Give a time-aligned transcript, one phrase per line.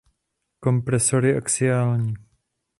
[0.59, 2.13] Kompresor je axiální.